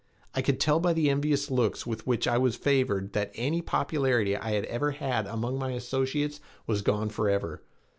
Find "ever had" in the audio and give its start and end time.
4.65-5.27